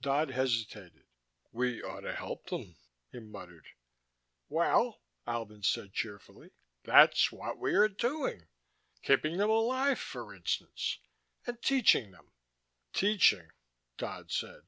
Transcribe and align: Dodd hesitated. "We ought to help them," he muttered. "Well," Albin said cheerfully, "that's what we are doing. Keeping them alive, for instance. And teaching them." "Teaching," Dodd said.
Dodd 0.00 0.30
hesitated. 0.30 1.06
"We 1.50 1.82
ought 1.82 2.02
to 2.02 2.14
help 2.14 2.50
them," 2.50 2.76
he 3.10 3.18
muttered. 3.18 3.66
"Well," 4.48 5.02
Albin 5.26 5.64
said 5.64 5.92
cheerfully, 5.92 6.52
"that's 6.84 7.32
what 7.32 7.58
we 7.58 7.74
are 7.74 7.88
doing. 7.88 8.46
Keeping 9.02 9.38
them 9.38 9.50
alive, 9.50 9.98
for 9.98 10.32
instance. 10.36 11.00
And 11.48 11.60
teaching 11.60 12.12
them." 12.12 12.30
"Teaching," 12.92 13.50
Dodd 13.96 14.30
said. 14.30 14.66